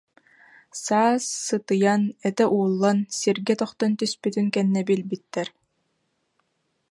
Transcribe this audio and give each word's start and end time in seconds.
Саас 0.83 1.23
сытыйан, 1.45 2.01
этэ 2.27 2.45
ууллан, 2.57 2.97
сиргэ 3.17 3.53
тохтон 3.59 3.91
түспүтүн 3.99 4.47
кэннэ 4.55 4.81
билбиттэр 4.87 5.47